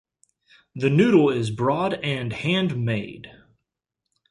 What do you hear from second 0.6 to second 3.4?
The noodle is broad and hand-made.